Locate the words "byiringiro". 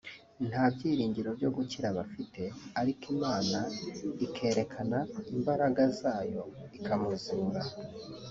0.73-1.29